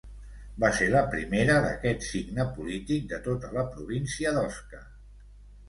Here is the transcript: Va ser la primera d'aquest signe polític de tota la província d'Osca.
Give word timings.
Va 0.61 0.69
ser 0.77 0.87
la 0.93 1.01
primera 1.11 1.57
d'aquest 1.65 2.07
signe 2.07 2.47
polític 2.57 3.07
de 3.13 3.21
tota 3.29 3.55
la 3.61 3.69
província 3.77 4.35
d'Osca. 4.41 4.85